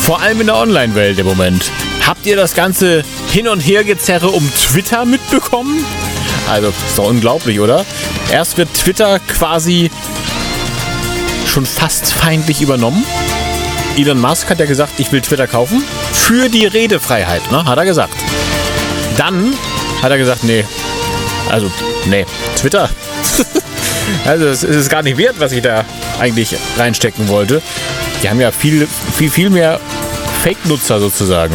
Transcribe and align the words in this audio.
Vor 0.00 0.20
allem 0.20 0.40
in 0.40 0.46
der 0.46 0.56
Online-Welt 0.56 1.20
im 1.20 1.26
Moment. 1.26 1.70
Habt 2.08 2.24
ihr 2.24 2.36
das 2.36 2.54
ganze 2.54 3.04
Hin- 3.30 3.48
und 3.48 3.60
Hergezerre 3.60 4.28
um 4.28 4.50
Twitter 4.54 5.04
mitbekommen? 5.04 5.84
Also, 6.48 6.68
ist 6.68 6.96
doch 6.96 7.06
unglaublich, 7.06 7.60
oder? 7.60 7.84
Erst 8.32 8.56
wird 8.56 8.72
Twitter 8.72 9.18
quasi 9.18 9.90
schon 11.46 11.66
fast 11.66 12.10
feindlich 12.10 12.62
übernommen. 12.62 13.04
Elon 13.98 14.18
Musk 14.18 14.48
hat 14.48 14.58
ja 14.58 14.64
gesagt, 14.64 14.92
ich 14.96 15.12
will 15.12 15.20
Twitter 15.20 15.46
kaufen. 15.46 15.84
Für 16.14 16.48
die 16.48 16.64
Redefreiheit, 16.64 17.52
ne? 17.52 17.66
Hat 17.66 17.76
er 17.76 17.84
gesagt. 17.84 18.14
Dann 19.18 19.52
hat 20.00 20.10
er 20.10 20.16
gesagt, 20.16 20.44
nee. 20.44 20.64
Also, 21.50 21.70
nee. 22.06 22.24
Twitter. 22.56 22.88
also, 24.24 24.46
es 24.46 24.62
ist 24.62 24.88
gar 24.88 25.02
nicht 25.02 25.18
wert, 25.18 25.34
was 25.40 25.52
ich 25.52 25.60
da 25.60 25.84
eigentlich 26.18 26.56
reinstecken 26.78 27.28
wollte. 27.28 27.60
Die 28.22 28.30
haben 28.30 28.40
ja 28.40 28.50
viel, 28.50 28.88
viel, 29.14 29.30
viel 29.30 29.50
mehr 29.50 29.78
Fake-Nutzer 30.42 31.00
sozusagen. 31.00 31.52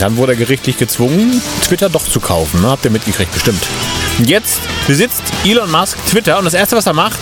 Dann 0.00 0.16
wurde 0.16 0.32
er 0.32 0.36
gerichtlich 0.36 0.76
gezwungen, 0.78 1.40
Twitter 1.66 1.88
doch 1.88 2.04
zu 2.04 2.20
kaufen. 2.20 2.62
Ne? 2.62 2.68
Habt 2.68 2.84
ihr 2.84 2.90
mitgekriegt, 2.90 3.32
bestimmt. 3.32 3.62
Jetzt 4.24 4.60
besitzt 4.86 5.22
Elon 5.44 5.70
Musk 5.70 5.98
Twitter 6.06 6.38
und 6.38 6.44
das 6.44 6.54
Erste, 6.54 6.76
was 6.76 6.86
er 6.86 6.92
macht, 6.92 7.18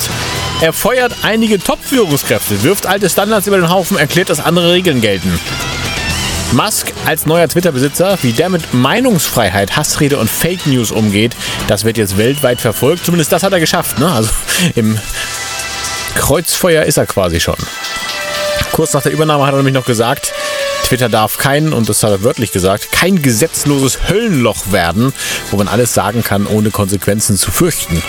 er 0.61 0.73
feuert 0.73 1.17
einige 1.23 1.59
Top-Führungskräfte, 1.59 2.63
wirft 2.63 2.87
alte 2.87 3.09
Standards 3.09 3.47
über 3.47 3.57
den 3.57 3.71
Haufen, 3.71 3.97
erklärt, 3.97 4.31
dass 4.31 4.41
andere 4.41 4.73
Regeln 4.73 5.01
gelten. 5.01 5.41
Musk 6.53 6.93
als 7.07 7.25
neuer 7.27 7.49
Twitter-Besitzer, 7.49 8.19
wie 8.23 8.33
der 8.33 8.51
mit 8.51 8.75
Meinungsfreiheit, 8.75 9.77
Hassrede 9.77 10.19
und 10.19 10.31
Fake 10.31 10.67
News 10.67 10.91
umgeht, 10.91 11.35
das 11.67 11.85
wird 11.85 11.97
jetzt 11.97 12.19
weltweit 12.19 12.61
verfolgt. 12.61 13.07
Zumindest 13.07 13.33
das 13.33 13.43
hat 13.43 13.53
er 13.53 13.61
geschafft. 13.61 13.99
Ne? 13.99 14.11
Also 14.11 14.31
im 14.75 14.99
Kreuzfeuer 16.15 16.85
ist 16.85 16.99
er 16.99 17.07
quasi 17.07 17.41
schon. 17.41 17.57
Kurz 18.73 18.93
nach 18.93 19.03
der 19.03 19.13
Übernahme 19.13 19.45
hat 19.47 19.55
er 19.55 19.57
nämlich 19.57 19.75
noch 19.75 19.85
gesagt, 19.85 20.33
Twitter 20.93 21.09
darf 21.09 21.39
kein, 21.39 21.73
und 21.73 21.89
das 21.89 22.03
hat 22.03 22.11
er 22.11 22.23
wörtlich 22.23 22.53
gesagt, 22.53 22.93
kein 22.93 23.23
gesetzloses 23.23 24.11
Höllenloch 24.11 24.73
werden, 24.73 25.15
wo 25.51 25.57
man 25.57 25.67
alles 25.67 25.95
sagen 25.95 26.23
kann, 26.23 26.47
ohne 26.47 26.71
Konsequenzen 26.71 27.39
zu 27.39 27.51
fürchten. 27.51 28.03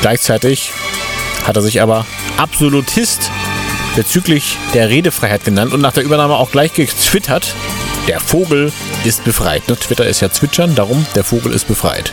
Gleichzeitig 0.00 0.72
hat 1.46 1.54
er 1.54 1.60
sich 1.60 1.82
aber 1.82 2.06
Absolutist 2.38 3.30
bezüglich 3.94 4.56
der 4.72 4.88
Redefreiheit 4.88 5.44
genannt 5.44 5.74
und 5.74 5.82
nach 5.82 5.92
der 5.92 6.02
Übernahme 6.02 6.34
auch 6.36 6.50
gleich 6.50 6.72
getwittert, 6.72 7.54
der 8.06 8.20
Vogel 8.20 8.72
ist 9.04 9.22
befreit. 9.24 9.68
Ne? 9.68 9.76
Twitter 9.76 10.06
ist 10.06 10.20
ja 10.20 10.30
zwitschern, 10.30 10.74
darum 10.76 11.04
der 11.14 11.24
Vogel 11.24 11.52
ist 11.52 11.68
befreit. 11.68 12.10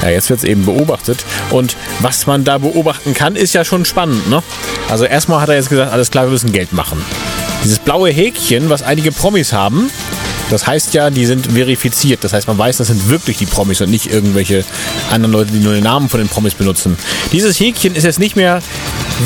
Ja, 0.00 0.08
jetzt 0.08 0.30
wird 0.30 0.38
es 0.38 0.44
eben 0.44 0.64
beobachtet. 0.64 1.22
Und 1.50 1.76
was 2.00 2.26
man 2.26 2.44
da 2.44 2.56
beobachten 2.56 3.12
kann, 3.12 3.36
ist 3.36 3.52
ja 3.52 3.66
schon 3.66 3.84
spannend. 3.84 4.30
Ne? 4.30 4.42
Also 4.88 5.04
erstmal 5.04 5.42
hat 5.42 5.50
er 5.50 5.56
jetzt 5.56 5.68
gesagt, 5.68 5.92
alles 5.92 6.10
klar, 6.10 6.24
wir 6.24 6.30
müssen 6.30 6.52
Geld 6.52 6.72
machen. 6.72 7.04
Dieses 7.64 7.78
blaue 7.78 8.10
Häkchen, 8.10 8.70
was 8.70 8.82
einige 8.82 9.12
Promis 9.12 9.52
haben, 9.52 9.90
das 10.50 10.66
heißt 10.66 10.94
ja, 10.94 11.10
die 11.10 11.26
sind 11.26 11.52
verifiziert. 11.52 12.24
Das 12.24 12.32
heißt, 12.32 12.48
man 12.48 12.56
weiß, 12.56 12.78
das 12.78 12.86
sind 12.86 13.08
wirklich 13.10 13.36
die 13.36 13.46
Promis 13.46 13.80
und 13.80 13.90
nicht 13.90 14.10
irgendwelche 14.10 14.64
anderen 15.10 15.32
Leute, 15.32 15.52
die 15.52 15.58
nur 15.58 15.74
den 15.74 15.84
Namen 15.84 16.08
von 16.08 16.20
den 16.20 16.28
Promis 16.28 16.54
benutzen. 16.54 16.96
Dieses 17.32 17.60
Häkchen 17.60 17.94
ist 17.94 18.04
jetzt 18.04 18.18
nicht 18.18 18.36
mehr 18.36 18.62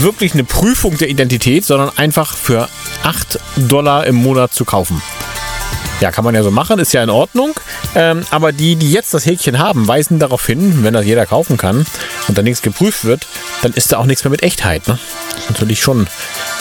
wirklich 0.00 0.34
eine 0.34 0.44
Prüfung 0.44 0.98
der 0.98 1.08
Identität, 1.08 1.64
sondern 1.64 1.90
einfach 1.96 2.36
für 2.36 2.68
8 3.04 3.38
Dollar 3.56 4.06
im 4.06 4.16
Monat 4.16 4.52
zu 4.52 4.64
kaufen. 4.64 5.00
Ja, 6.00 6.10
kann 6.10 6.24
man 6.24 6.34
ja 6.34 6.42
so 6.42 6.50
machen, 6.50 6.80
ist 6.80 6.92
ja 6.92 7.02
in 7.04 7.10
Ordnung. 7.10 7.54
Ähm, 7.94 8.24
aber 8.30 8.50
die, 8.50 8.74
die 8.74 8.90
jetzt 8.90 9.14
das 9.14 9.24
Häkchen 9.24 9.60
haben, 9.60 9.86
weisen 9.86 10.18
darauf 10.18 10.44
hin, 10.44 10.82
wenn 10.82 10.94
das 10.94 11.06
jeder 11.06 11.26
kaufen 11.26 11.56
kann 11.56 11.86
und 12.26 12.36
da 12.36 12.42
nichts 12.42 12.62
geprüft 12.62 13.04
wird, 13.04 13.28
dann 13.62 13.72
ist 13.72 13.92
da 13.92 13.98
auch 13.98 14.06
nichts 14.06 14.24
mehr 14.24 14.32
mit 14.32 14.42
Echtheit. 14.42 14.88
Ne? 14.88 14.98
Natürlich 15.48 15.80
schon 15.80 16.08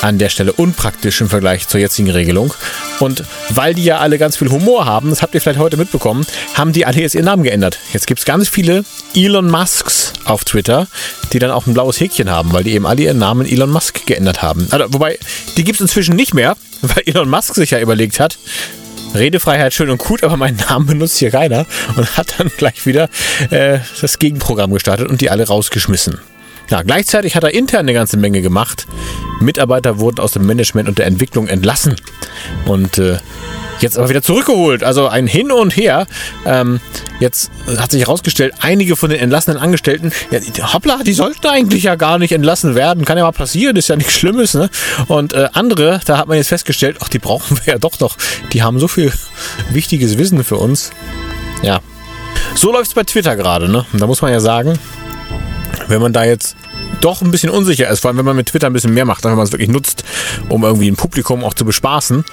an 0.01 0.17
der 0.17 0.29
Stelle 0.29 0.53
unpraktisch 0.53 1.21
im 1.21 1.29
Vergleich 1.29 1.67
zur 1.67 1.79
jetzigen 1.79 2.09
Regelung. 2.09 2.53
Und 2.99 3.23
weil 3.49 3.73
die 3.73 3.83
ja 3.83 3.99
alle 3.99 4.17
ganz 4.17 4.37
viel 4.37 4.49
Humor 4.49 4.85
haben, 4.85 5.09
das 5.09 5.21
habt 5.21 5.33
ihr 5.35 5.41
vielleicht 5.41 5.59
heute 5.59 5.77
mitbekommen, 5.77 6.25
haben 6.53 6.73
die 6.73 6.85
alle 6.85 7.01
jetzt 7.01 7.15
ihren 7.15 7.25
Namen 7.25 7.43
geändert. 7.43 7.79
Jetzt 7.93 8.07
gibt 8.07 8.19
es 8.19 8.25
ganz 8.25 8.49
viele 8.49 8.83
Elon 9.15 9.49
Musks 9.49 10.13
auf 10.25 10.43
Twitter, 10.43 10.87
die 11.33 11.39
dann 11.39 11.51
auch 11.51 11.67
ein 11.67 11.73
blaues 11.73 11.99
Häkchen 11.99 12.29
haben, 12.29 12.53
weil 12.53 12.63
die 12.63 12.73
eben 12.73 12.85
alle 12.85 13.01
ihren 13.01 13.17
Namen 13.19 13.45
Elon 13.47 13.69
Musk 13.69 14.05
geändert 14.05 14.41
haben. 14.41 14.67
Also, 14.71 14.85
wobei, 14.93 15.17
die 15.57 15.63
gibt 15.63 15.75
es 15.75 15.81
inzwischen 15.81 16.15
nicht 16.15 16.33
mehr, 16.33 16.55
weil 16.81 17.03
Elon 17.05 17.29
Musk 17.29 17.55
sich 17.55 17.71
ja 17.71 17.79
überlegt 17.79 18.19
hat, 18.19 18.37
Redefreiheit 19.13 19.73
schön 19.73 19.89
und 19.89 19.97
gut, 19.97 20.23
aber 20.23 20.37
meinen 20.37 20.57
Namen 20.69 20.85
benutzt 20.85 21.17
hier 21.17 21.31
keiner 21.31 21.65
und 21.95 22.17
hat 22.17 22.35
dann 22.37 22.49
gleich 22.55 22.85
wieder 22.85 23.09
äh, 23.49 23.79
das 23.99 24.19
Gegenprogramm 24.19 24.71
gestartet 24.71 25.09
und 25.09 25.21
die 25.21 25.29
alle 25.29 25.47
rausgeschmissen. 25.47 26.19
Ja, 26.69 26.83
gleichzeitig 26.83 27.35
hat 27.35 27.43
er 27.43 27.53
intern 27.53 27.81
eine 27.81 27.93
ganze 27.93 28.17
Menge 28.17 28.41
gemacht. 28.41 28.87
Mitarbeiter 29.39 29.99
wurden 29.99 30.19
aus 30.19 30.31
dem 30.31 30.45
Management 30.45 30.87
und 30.87 30.99
der 30.99 31.07
Entwicklung 31.07 31.47
entlassen 31.47 31.95
und 32.65 32.97
äh, 32.97 33.17
jetzt 33.81 33.97
aber 33.97 34.09
wieder 34.09 34.21
zurückgeholt. 34.21 34.83
Also 34.83 35.07
ein 35.07 35.27
Hin 35.27 35.51
und 35.51 35.75
Her. 35.75 36.07
Ähm, 36.45 36.79
jetzt 37.19 37.51
hat 37.77 37.91
sich 37.91 38.01
herausgestellt, 38.01 38.53
einige 38.59 38.95
von 38.95 39.09
den 39.09 39.19
entlassenen 39.19 39.57
Angestellten, 39.57 40.11
ja, 40.29 40.73
hoppla, 40.73 40.99
die 41.03 41.13
sollten 41.13 41.47
eigentlich 41.47 41.83
ja 41.83 41.95
gar 41.95 42.19
nicht 42.19 42.31
entlassen 42.31 42.75
werden. 42.75 43.05
Kann 43.05 43.17
ja 43.17 43.23
mal 43.23 43.31
passieren, 43.31 43.75
ist 43.75 43.89
ja 43.89 43.95
nichts 43.95 44.13
Schlimmes. 44.13 44.53
Ne? 44.53 44.69
Und 45.07 45.33
äh, 45.33 45.49
andere, 45.53 45.99
da 46.05 46.17
hat 46.17 46.27
man 46.27 46.37
jetzt 46.37 46.49
festgestellt, 46.49 46.97
ach, 47.01 47.09
die 47.09 47.19
brauchen 47.19 47.57
wir 47.57 47.73
ja 47.73 47.79
doch 47.79 47.99
noch. 47.99 48.17
Die 48.53 48.63
haben 48.63 48.79
so 48.79 48.87
viel 48.87 49.11
wichtiges 49.71 50.17
Wissen 50.17 50.43
für 50.43 50.57
uns. 50.57 50.91
Ja. 51.61 51.79
So 52.55 52.71
läuft 52.71 52.87
es 52.87 52.93
bei 52.93 53.03
Twitter 53.03 53.35
gerade. 53.35 53.69
Ne? 53.69 53.85
Da 53.93 54.07
muss 54.07 54.21
man 54.21 54.31
ja 54.31 54.39
sagen, 54.39 54.77
wenn 55.91 56.01
man 56.01 56.13
da 56.13 56.23
jetzt 56.23 56.55
doch 57.01 57.21
ein 57.21 57.31
bisschen 57.31 57.49
unsicher 57.49 57.89
ist, 57.89 57.99
vor 57.99 58.09
allem 58.09 58.17
wenn 58.17 58.25
man 58.25 58.35
mit 58.35 58.47
Twitter 58.47 58.67
ein 58.67 58.73
bisschen 58.73 58.93
mehr 58.93 59.05
macht, 59.05 59.23
wenn 59.23 59.35
man 59.35 59.45
es 59.45 59.51
wirklich 59.51 59.69
nutzt, 59.69 60.03
um 60.49 60.63
irgendwie 60.63 60.89
ein 60.89 60.95
Publikum 60.95 61.43
auch 61.43 61.53
zu 61.53 61.65
bespaßen, 61.65 62.25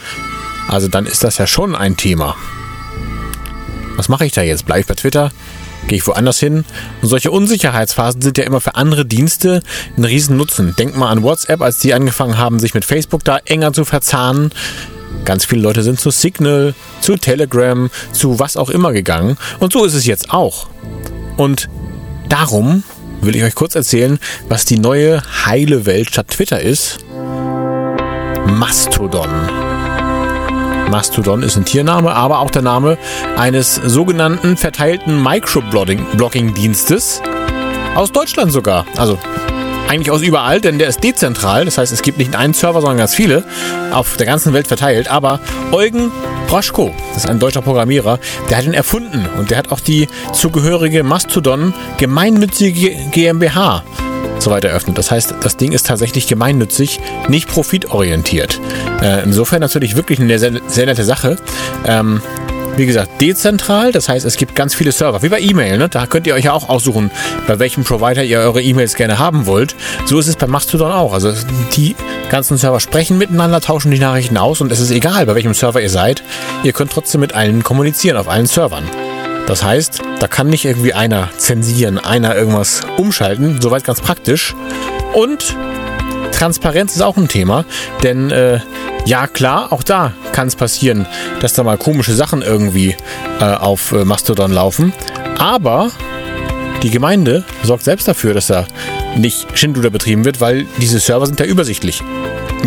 also 0.69 0.89
dann 0.89 1.07
ist 1.07 1.25
das 1.25 1.39
ja 1.39 1.47
schon 1.47 1.75
ein 1.75 1.97
Thema. 1.97 2.37
Was 3.97 4.09
mache 4.09 4.27
ich 4.27 4.33
da 4.33 4.43
jetzt? 4.43 4.65
Bleibe 4.67 4.81
ich 4.81 4.87
bei 4.87 4.95
Twitter? 4.95 5.33
Gehe 5.89 5.99
ich 5.99 6.07
woanders 6.07 6.39
hin? 6.39 6.65
Und 7.03 7.09
solche 7.09 7.31
Unsicherheitsphasen 7.31 8.21
sind 8.21 8.39
ja 8.39 8.45
immer 8.45 8.61
für 8.61 8.75
andere 8.75 9.07
Dienste 9.07 9.63
ein 9.97 10.05
Riesennutzen. 10.05 10.77
Denk 10.77 10.97
mal 10.97 11.11
an 11.11 11.23
WhatsApp, 11.23 11.63
als 11.63 11.79
die 11.79 11.95
angefangen 11.95 12.39
haben, 12.39 12.61
sich 12.61 12.75
mit 12.75 12.85
Facebook 12.85 13.25
da 13.25 13.39
enger 13.39 13.73
zu 13.73 13.85
verzahnen. 13.85 14.53
Ganz 15.25 15.47
viele 15.47 15.63
Leute 15.63 15.83
sind 15.83 15.99
zu 15.99 16.11
Signal, 16.11 16.75
zu 17.01 17.17
Telegram, 17.17 17.91
zu 18.13 18.39
was 18.39 18.57
auch 18.57 18.71
immer 18.71 18.93
gegangen. 18.93 19.39
Und 19.59 19.73
so 19.73 19.85
ist 19.85 19.95
es 19.95 20.05
jetzt 20.07 20.31
auch. 20.31 20.69
Und 21.37 21.69
darum 22.29 22.85
will 23.21 23.37
ich 23.37 23.43
euch 23.43 23.55
kurz 23.55 23.75
erzählen, 23.75 24.19
was 24.49 24.65
die 24.65 24.79
neue 24.79 25.23
heile 25.47 25.87
Welt 25.87 26.11
statt 26.11 26.29
Twitter 26.29 26.61
ist. 26.61 26.99
Mastodon. 28.47 29.29
Mastodon 30.91 31.43
ist 31.43 31.57
ein 31.57 31.65
Tiername, 31.65 32.13
aber 32.15 32.39
auch 32.39 32.51
der 32.51 32.63
Name 32.63 32.97
eines 33.37 33.75
sogenannten 33.75 34.57
verteilten 34.57 35.23
Microblogging-Dienstes. 35.23 37.21
Aus 37.95 38.11
Deutschland 38.13 38.53
sogar. 38.53 38.87
Also 38.97 39.19
eigentlich 39.89 40.11
aus 40.11 40.23
überall, 40.23 40.61
denn 40.61 40.79
der 40.79 40.89
ist 40.89 41.03
dezentral. 41.03 41.65
Das 41.65 41.79
heißt, 41.79 41.93
es 41.93 42.03
gibt 42.03 42.19
nicht 42.19 42.37
einen 42.37 42.55
Server, 42.55 42.81
sondern 42.81 42.99
ganz 42.99 43.15
viele 43.15 43.45
auf 43.91 44.17
der 44.17 44.27
ganzen 44.27 44.53
Welt 44.53 44.69
verteilt. 44.69 45.09
Aber 45.09 45.41
Eugen 45.73 46.11
Broschko, 46.49 46.93
das 47.13 47.25
ist 47.25 47.31
ein 47.31 47.39
deutscher 47.39 47.61
Programmierer, 47.61 48.19
der 48.49 48.57
hat 48.57 48.65
ihn 48.65 48.73
erfunden 48.73 49.29
und 49.39 49.51
der 49.51 49.59
hat 49.59 49.71
auch 49.71 49.81
die 49.81 50.09
zugehörige 50.33 51.03
Mastodon 51.03 51.75
gemeinnützige 51.99 52.91
GmbH 53.11 53.85
soweit 54.39 54.65
eröffnet. 54.65 54.97
Das 54.97 55.11
heißt, 55.11 55.35
das 55.43 55.59
Ding 55.59 55.73
ist 55.73 55.87
tatsächlich 55.87 56.27
gemeinnützig, 56.27 57.01
nicht 57.29 57.49
profitorientiert. 57.49 58.61
Äh, 59.03 59.25
insofern 59.25 59.61
natürlich 59.61 59.95
wirklich 59.95 60.21
eine 60.21 60.39
sehr, 60.39 60.61
sehr 60.67 60.87
nette 60.87 61.05
Sache. 61.05 61.37
Ähm, 61.85 62.23
wie 62.77 62.87
gesagt, 62.87 63.21
dezentral, 63.21 63.93
das 63.93 64.09
heißt, 64.09 64.25
es 64.25 64.37
gibt 64.37 64.55
ganz 64.55 64.75
viele 64.75 64.93
Server, 64.93 65.23
wie 65.23 65.29
bei 65.29 65.41
E-Mail, 65.41 65.79
ne? 65.79 65.89
da 65.89 66.07
könnt 66.07 66.27
ihr 66.27 66.35
euch 66.35 66.45
ja 66.45 66.53
auch 66.53 66.69
aussuchen, 66.69 67.11
bei 67.47 67.59
welchem 67.59 67.85
Provider 67.85 68.23
ihr 68.23 68.41
eure 68.41 68.63
E-Mails 68.63 68.95
gerne 68.95 69.19
haben 69.19 69.47
wollt. 69.47 69.75
So 70.07 70.19
ist 70.19 70.29
es 70.29 70.37
bei 70.37 70.47
Mastodon 70.47 70.93
auch. 70.93 71.13
Also 71.13 71.33
die 71.77 71.97
ganzen 72.31 72.57
Server 72.57 72.81
sprechen 72.81 73.19
miteinander, 73.19 73.61
tauschen 73.61 73.91
die 73.91 73.99
Nachrichten 73.99 74.37
aus 74.37 74.61
und 74.61 74.71
es 74.71 74.81
ist 74.81 74.91
egal, 74.91 75.27
bei 75.27 75.35
welchem 75.35 75.55
Server 75.55 75.81
ihr 75.81 75.91
seid, 75.91 76.23
ihr 76.63 76.73
könnt 76.73 76.93
trotzdem 76.93 77.21
mit 77.21 77.35
allen 77.35 77.63
kommunizieren, 77.63 78.17
auf 78.17 78.29
allen 78.29 78.47
Servern. 78.47 78.85
Das 79.47 79.65
heißt, 79.65 80.03
da 80.21 80.29
kann 80.29 80.49
nicht 80.49 80.67
irgendwie 80.67 80.93
einer 80.93 81.31
zensieren, 81.39 81.99
einer 81.99 82.37
irgendwas 82.37 82.83
umschalten, 82.99 83.61
soweit 83.63 83.83
ganz 83.83 84.01
praktisch. 84.01 84.55
Und 85.15 85.57
Transparenz 86.39 86.95
ist 86.95 87.03
auch 87.03 87.17
ein 87.17 87.27
Thema, 87.27 87.65
denn 88.05 88.31
äh, 88.31 88.61
ja 89.05 89.27
klar, 89.27 89.73
auch 89.73 89.83
da 89.83 90.13
kann 90.31 90.47
es 90.47 90.55
passieren, 90.55 91.05
dass 91.41 91.53
da 91.55 91.65
mal 91.65 91.77
komische 91.77 92.15
Sachen 92.15 92.43
irgendwie 92.43 92.95
äh, 93.41 93.45
auf 93.45 93.91
äh, 93.91 94.05
Mastodon 94.05 94.53
laufen. 94.53 94.93
Aber 95.37 95.91
die 96.85 96.91
Gemeinde 96.91 97.45
sorgt 97.65 97.83
selbst 97.83 98.07
dafür, 98.07 98.35
dass 98.35 98.47
da 98.47 98.69
nicht 99.17 99.49
Schindluder 99.59 99.91
betrieben 99.91 100.25
wird, 100.25 100.41
weil 100.41 100.67
diese 100.81 101.01
Server 101.01 101.27
sind 101.27 101.41
ja 101.41 101.47
übersichtlich. 101.47 102.05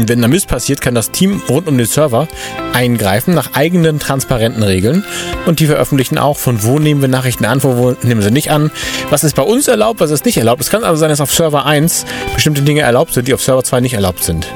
Und 0.01 0.09
wenn 0.09 0.19
da 0.19 0.27
Mist 0.27 0.47
passiert, 0.47 0.81
kann 0.81 0.95
das 0.95 1.11
Team 1.11 1.43
rund 1.47 1.67
um 1.67 1.77
den 1.77 1.85
Server 1.85 2.27
eingreifen 2.73 3.35
nach 3.35 3.53
eigenen 3.53 3.99
transparenten 3.99 4.63
Regeln 4.63 5.03
und 5.45 5.59
die 5.59 5.67
veröffentlichen 5.67 6.17
auch, 6.17 6.39
von 6.39 6.63
wo 6.63 6.79
nehmen 6.79 7.01
wir 7.01 7.07
Nachrichten 7.07 7.45
an, 7.45 7.61
von 7.61 7.77
wo 7.77 7.95
nehmen 8.01 8.23
sie 8.23 8.31
nicht 8.31 8.49
an, 8.49 8.71
was 9.11 9.23
ist 9.23 9.35
bei 9.35 9.43
uns 9.43 9.67
erlaubt, 9.67 9.99
was 9.99 10.09
ist 10.09 10.25
nicht 10.25 10.37
erlaubt. 10.37 10.59
Es 10.59 10.71
kann 10.71 10.83
also 10.83 10.99
sein, 10.99 11.09
dass 11.09 11.21
auf 11.21 11.31
Server 11.31 11.67
1 11.67 12.07
bestimmte 12.33 12.63
Dinge 12.63 12.81
erlaubt 12.81 13.13
sind, 13.13 13.27
die 13.27 13.33
auf 13.35 13.43
Server 13.43 13.63
2 13.63 13.81
nicht 13.81 13.93
erlaubt 13.93 14.23
sind. 14.23 14.47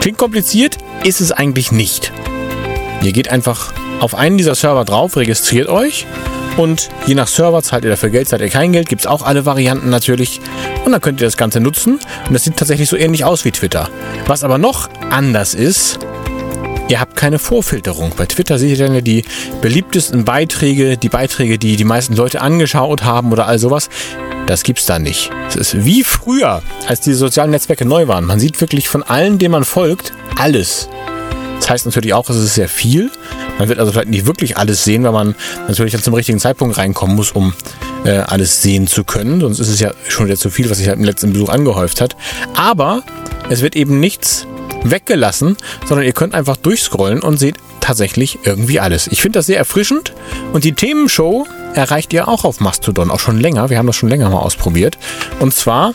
Klingt 0.00 0.18
kompliziert, 0.18 0.76
ist 1.04 1.22
es 1.22 1.32
eigentlich 1.32 1.72
nicht. 1.72 2.12
Ihr 3.02 3.12
geht 3.12 3.30
einfach 3.30 3.72
auf 4.00 4.14
einen 4.14 4.36
dieser 4.36 4.54
Server 4.54 4.84
drauf, 4.84 5.16
registriert 5.16 5.70
euch 5.70 6.04
und 6.56 6.88
je 7.06 7.14
nach 7.14 7.26
Server 7.26 7.62
zahlt 7.62 7.84
ihr 7.84 7.90
dafür 7.90 8.10
Geld, 8.10 8.28
zahlt 8.28 8.42
ihr 8.42 8.48
kein 8.48 8.72
Geld, 8.72 8.88
gibt 8.88 9.02
es 9.02 9.06
auch 9.06 9.22
alle 9.22 9.44
Varianten 9.44 9.90
natürlich. 9.90 10.40
Und 10.84 10.92
dann 10.92 11.00
könnt 11.00 11.20
ihr 11.20 11.26
das 11.26 11.36
Ganze 11.36 11.60
nutzen. 11.60 11.98
Und 12.28 12.32
das 12.32 12.44
sieht 12.44 12.56
tatsächlich 12.56 12.88
so 12.88 12.96
ähnlich 12.96 13.24
aus 13.24 13.44
wie 13.44 13.50
Twitter. 13.50 13.88
Was 14.26 14.44
aber 14.44 14.58
noch 14.58 14.88
anders 15.10 15.54
ist, 15.54 15.98
ihr 16.88 17.00
habt 17.00 17.16
keine 17.16 17.38
Vorfilterung. 17.38 18.12
Bei 18.16 18.26
Twitter 18.26 18.58
seht 18.58 18.70
ihr 18.70 18.86
dann 18.86 18.94
ja 18.94 19.00
die 19.00 19.24
beliebtesten 19.60 20.24
Beiträge, 20.24 20.96
die 20.96 21.08
Beiträge, 21.08 21.58
die 21.58 21.76
die 21.76 21.84
meisten 21.84 22.14
Leute 22.14 22.40
angeschaut 22.40 23.02
haben 23.02 23.32
oder 23.32 23.46
all 23.46 23.58
sowas. 23.58 23.88
Das 24.46 24.62
gibt's 24.62 24.86
da 24.86 24.98
nicht. 24.98 25.30
Es 25.48 25.56
ist 25.56 25.84
wie 25.84 26.04
früher, 26.04 26.62
als 26.86 27.00
die 27.00 27.14
sozialen 27.14 27.50
Netzwerke 27.50 27.86
neu 27.86 28.08
waren. 28.08 28.26
Man 28.26 28.38
sieht 28.38 28.60
wirklich 28.60 28.88
von 28.88 29.02
allen, 29.02 29.38
denen 29.38 29.52
man 29.52 29.64
folgt, 29.64 30.12
alles. 30.38 30.88
Das 31.64 31.70
heißt 31.70 31.86
natürlich 31.86 32.12
auch, 32.12 32.28
es 32.28 32.36
ist 32.36 32.56
sehr 32.56 32.68
viel. 32.68 33.10
Man 33.58 33.70
wird 33.70 33.78
also 33.78 33.90
vielleicht 33.90 34.10
nicht 34.10 34.26
wirklich 34.26 34.58
alles 34.58 34.84
sehen, 34.84 35.02
weil 35.04 35.12
man 35.12 35.34
natürlich 35.66 35.92
dann 35.92 36.02
zum 36.02 36.12
richtigen 36.12 36.38
Zeitpunkt 36.38 36.76
reinkommen 36.76 37.16
muss, 37.16 37.32
um 37.32 37.54
äh, 38.04 38.18
alles 38.18 38.60
sehen 38.60 38.86
zu 38.86 39.02
können. 39.02 39.40
Sonst 39.40 39.60
ist 39.60 39.68
es 39.68 39.80
ja 39.80 39.92
schon 40.06 40.26
wieder 40.26 40.36
zu 40.36 40.50
viel, 40.50 40.68
was 40.68 40.76
sich 40.76 40.88
halt 40.88 40.98
im 40.98 41.04
letzten 41.04 41.32
Besuch 41.32 41.48
angehäuft 41.48 42.02
hat. 42.02 42.16
Aber 42.54 43.02
es 43.48 43.62
wird 43.62 43.76
eben 43.76 43.98
nichts 43.98 44.46
weggelassen, 44.82 45.56
sondern 45.86 46.04
ihr 46.04 46.12
könnt 46.12 46.34
einfach 46.34 46.58
durchscrollen 46.58 47.22
und 47.22 47.38
seht 47.38 47.56
tatsächlich 47.80 48.40
irgendwie 48.42 48.78
alles. 48.78 49.06
Ich 49.06 49.22
finde 49.22 49.38
das 49.38 49.46
sehr 49.46 49.56
erfrischend 49.56 50.12
und 50.52 50.64
die 50.64 50.72
Themenshow 50.72 51.46
erreicht 51.72 52.12
ihr 52.12 52.28
auch 52.28 52.44
auf 52.44 52.60
Mastodon, 52.60 53.10
auch 53.10 53.20
schon 53.20 53.40
länger. 53.40 53.70
Wir 53.70 53.78
haben 53.78 53.86
das 53.86 53.96
schon 53.96 54.10
länger 54.10 54.28
mal 54.28 54.40
ausprobiert. 54.40 54.98
Und 55.40 55.54
zwar 55.54 55.94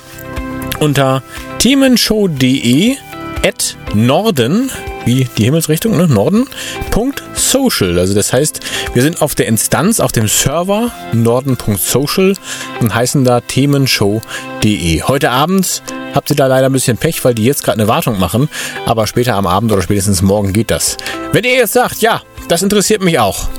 unter 0.80 1.22
themenshow.de 1.60 2.96
at 3.44 3.78
Norden, 3.94 4.72
wie 5.10 5.28
die 5.40 5.46
Himmelsrichtung, 5.46 5.98
ne? 5.98 6.08
Norden, 6.08 6.46
Punkt 6.92 7.24
social. 7.34 7.98
Also 7.98 8.14
das 8.14 8.32
heißt, 8.32 8.60
wir 8.94 9.02
sind 9.02 9.24
auf 9.24 9.34
der 9.34 9.48
Instanz, 9.48 10.00
auf 10.00 10.12
dem 10.12 10.28
Server 10.28 10.92
norden.social 11.14 12.36
und 12.80 12.94
heißen 12.94 13.24
da 13.24 13.42
themenshow.de. 13.42 15.02
Heute 15.02 15.32
Abend 15.32 15.82
habt 16.14 16.30
ihr 16.30 16.36
da 16.36 16.46
leider 16.46 16.68
ein 16.68 16.74
bisschen 16.74 16.98
Pech, 16.98 17.26
weil 17.26 17.34
die 17.34 17.44
jetzt 17.44 17.64
gerade 17.64 17.80
eine 17.80 17.88
Wartung 17.88 18.20
machen, 18.20 18.50
aber 18.86 19.08
später 19.08 19.34
am 19.34 19.48
Abend 19.48 19.72
oder 19.72 19.82
spätestens 19.82 20.22
morgen 20.22 20.54
geht 20.54 20.70
das. 20.70 20.96
Wenn 21.32 21.44
ihr 21.44 21.56
jetzt 21.56 21.74
sagt, 21.74 22.02
ja, 22.02 22.22
das 22.48 22.62
interessiert 22.62 23.02
mich 23.02 23.18
auch, 23.18 23.50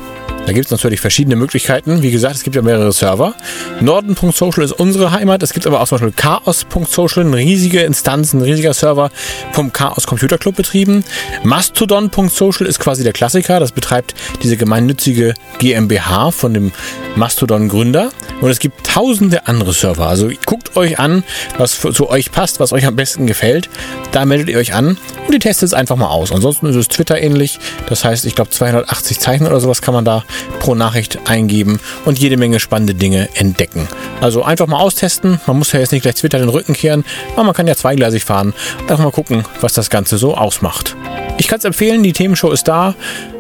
da 0.46 0.52
gibt 0.52 0.66
es 0.66 0.70
natürlich 0.70 1.00
verschiedene 1.00 1.36
Möglichkeiten. 1.36 2.02
Wie 2.02 2.10
gesagt, 2.10 2.34
es 2.34 2.42
gibt 2.42 2.56
ja 2.56 2.62
mehrere 2.62 2.92
Server. 2.92 3.34
Norden.social 3.80 4.64
ist 4.64 4.72
unsere 4.72 5.12
Heimat. 5.12 5.42
Es 5.42 5.52
gibt 5.52 5.66
aber 5.66 5.80
auch 5.80 5.86
zum 5.86 5.98
Beispiel 5.98 6.12
Chaos.social, 6.12 7.24
eine 7.24 7.36
riesige 7.36 7.80
Instanz, 7.80 8.32
ein 8.32 8.42
riesiger 8.42 8.74
Server 8.74 9.10
vom 9.52 9.72
Chaos 9.72 10.06
Computer 10.06 10.38
Club 10.38 10.56
betrieben. 10.56 11.04
Mastodon.social 11.44 12.66
ist 12.66 12.80
quasi 12.80 13.04
der 13.04 13.12
Klassiker. 13.12 13.60
Das 13.60 13.72
betreibt 13.72 14.14
diese 14.42 14.56
gemeinnützige 14.56 15.34
GmbH 15.58 16.30
von 16.30 16.54
dem 16.54 16.72
Mastodon-Gründer. 17.16 18.10
Und 18.40 18.50
es 18.50 18.58
gibt 18.58 18.86
tausende 18.86 19.46
andere 19.46 19.72
Server. 19.72 20.08
Also 20.08 20.30
guckt 20.46 20.76
euch 20.76 20.98
an, 20.98 21.22
was 21.58 21.80
zu 21.80 22.08
euch 22.08 22.32
passt, 22.32 22.60
was 22.60 22.72
euch 22.72 22.86
am 22.86 22.96
besten 22.96 23.26
gefällt. 23.26 23.68
Da 24.12 24.24
meldet 24.24 24.48
ihr 24.48 24.58
euch 24.58 24.74
an 24.74 24.96
und 25.26 25.34
ihr 25.34 25.40
testet 25.40 25.68
es 25.68 25.74
einfach 25.74 25.96
mal 25.96 26.08
aus. 26.08 26.32
Ansonsten 26.32 26.66
ist 26.66 26.76
es 26.76 26.88
Twitter 26.88 27.20
ähnlich. 27.20 27.58
Das 27.88 28.04
heißt, 28.04 28.24
ich 28.24 28.34
glaube 28.34 28.50
280 28.50 29.20
Zeichen 29.20 29.46
oder 29.46 29.60
sowas 29.60 29.82
kann 29.82 29.94
man 29.94 30.04
da 30.04 30.24
pro 30.60 30.76
Nachricht 30.76 31.28
eingeben 31.28 31.80
und 32.04 32.20
jede 32.20 32.36
Menge 32.36 32.60
spannende 32.60 32.94
Dinge 32.94 33.28
entdecken. 33.34 33.88
Also 34.20 34.44
einfach 34.44 34.68
mal 34.68 34.78
austesten. 34.78 35.40
Man 35.48 35.58
muss 35.58 35.72
ja 35.72 35.80
jetzt 35.80 35.90
nicht 35.90 36.02
gleich 36.02 36.14
Twitter 36.14 36.38
den 36.38 36.48
Rücken 36.48 36.74
kehren, 36.74 37.04
aber 37.34 37.42
man 37.42 37.54
kann 37.54 37.66
ja 37.66 37.74
zweigleisig 37.74 38.24
fahren. 38.24 38.54
Einfach 38.82 38.98
mal 38.98 39.10
gucken, 39.10 39.42
was 39.60 39.72
das 39.72 39.90
Ganze 39.90 40.18
so 40.18 40.36
ausmacht. 40.36 40.94
Ich 41.38 41.48
kann 41.48 41.58
es 41.58 41.64
empfehlen, 41.64 42.04
die 42.04 42.12
Themenshow 42.12 42.52
ist 42.52 42.68
da. 42.68 42.94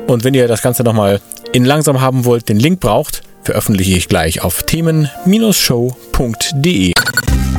Und 0.08 0.24
wenn 0.24 0.34
ihr 0.34 0.48
das 0.48 0.62
Ganze 0.62 0.82
nochmal 0.82 1.20
in 1.52 1.64
langsam 1.64 2.00
haben 2.00 2.24
wollt, 2.24 2.48
den 2.48 2.58
Link 2.58 2.80
braucht, 2.80 3.22
veröffentliche 3.42 3.96
ich 3.96 4.08
gleich 4.08 4.42
auf 4.42 4.64
themen-show.de. 4.64 6.92